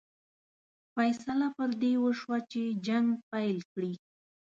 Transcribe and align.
فیصله 0.93 1.47
پر 1.57 1.69
دې 1.81 1.93
وشوه 2.03 2.37
چې 2.51 2.61
جنګ 2.87 3.07
پیل 3.31 3.57
کړي. 3.71 3.93